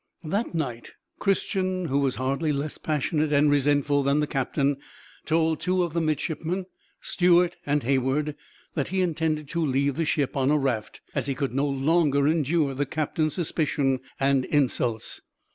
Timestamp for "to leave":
9.49-9.97